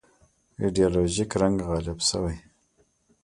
ایدیالوژیک 0.61 1.31
رنګ 1.41 1.57
غالب 1.67 1.99
شوی. 2.09 2.37